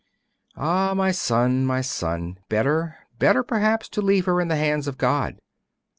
[0.55, 2.39] 'Ah, my son, my son!
[2.49, 5.37] Better, better, perhaps, to leave her in the hands of God!